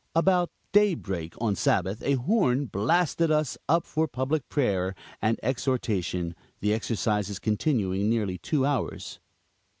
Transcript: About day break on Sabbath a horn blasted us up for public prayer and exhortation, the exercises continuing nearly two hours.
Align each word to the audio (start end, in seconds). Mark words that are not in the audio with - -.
About 0.15 0.49
day 0.71 0.95
break 0.95 1.35
on 1.39 1.55
Sabbath 1.55 2.01
a 2.01 2.13
horn 2.13 2.65
blasted 2.65 3.29
us 3.29 3.55
up 3.69 3.85
for 3.85 4.07
public 4.07 4.49
prayer 4.49 4.95
and 5.21 5.39
exhortation, 5.43 6.33
the 6.59 6.73
exercises 6.73 7.37
continuing 7.37 8.09
nearly 8.09 8.39
two 8.39 8.65
hours. 8.65 9.19